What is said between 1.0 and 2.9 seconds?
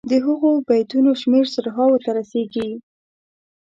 شمېر زرهاوو ته رسيږي.